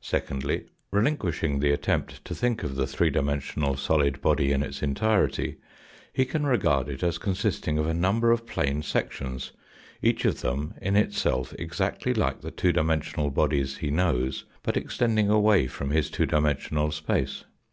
[0.00, 5.56] Secondly, relinquishing the attempt to think of the three dimensional solid body in its entirety
[6.12, 9.50] he can regard it as consisting of a number of plane sections,
[10.00, 15.28] each of them in itself exactly like the two dimensional bodies he knows, but extending
[15.28, 17.42] away from his two dimensional space.